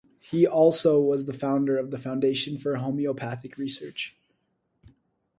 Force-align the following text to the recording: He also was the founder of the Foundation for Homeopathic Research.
He 0.19 0.47
also 0.47 0.99
was 0.99 1.25
the 1.25 1.33
founder 1.33 1.77
of 1.77 1.91
the 1.91 1.99
Foundation 1.99 2.57
for 2.57 2.75
Homeopathic 2.75 3.59
Research. 3.59 4.17